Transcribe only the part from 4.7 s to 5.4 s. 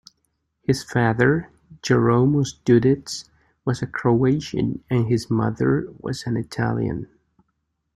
and his